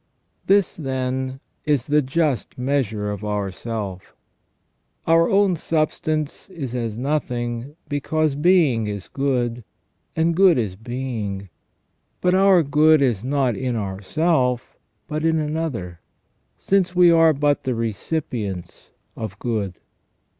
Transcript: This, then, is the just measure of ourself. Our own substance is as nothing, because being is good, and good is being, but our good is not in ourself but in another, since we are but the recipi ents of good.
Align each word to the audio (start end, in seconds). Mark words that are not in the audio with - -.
This, 0.47 0.77
then, 0.77 1.39
is 1.63 1.85
the 1.85 2.01
just 2.01 2.57
measure 2.57 3.11
of 3.11 3.23
ourself. 3.23 4.15
Our 5.05 5.29
own 5.29 5.55
substance 5.55 6.49
is 6.49 6.73
as 6.73 6.97
nothing, 6.97 7.75
because 7.87 8.33
being 8.33 8.87
is 8.87 9.07
good, 9.07 9.63
and 10.15 10.35
good 10.35 10.57
is 10.57 10.75
being, 10.75 11.49
but 12.19 12.33
our 12.33 12.63
good 12.63 12.99
is 13.03 13.23
not 13.23 13.55
in 13.55 13.75
ourself 13.75 14.75
but 15.07 15.23
in 15.23 15.37
another, 15.37 15.99
since 16.57 16.95
we 16.95 17.11
are 17.11 17.31
but 17.31 17.61
the 17.63 17.73
recipi 17.73 18.49
ents 18.51 18.89
of 19.15 19.37
good. 19.37 19.75